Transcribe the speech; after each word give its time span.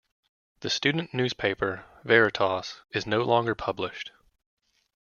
The 0.61 0.71
student 0.71 1.13
newspaper, 1.13 1.85
Veritas, 2.03 2.81
is 2.91 3.05
no 3.05 3.21
longer 3.21 3.53
published. 3.53 4.09